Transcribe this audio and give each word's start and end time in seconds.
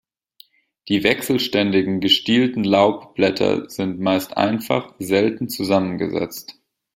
Die 0.87 1.03
wechselständigen, 1.03 1.99
gestielten 1.99 2.63
Laubblätter 2.63 3.69
sind 3.69 3.99
meist 3.99 4.35
einfach, 4.35 4.95
selten 4.97 5.47
zusammengesetzt. 5.47 6.55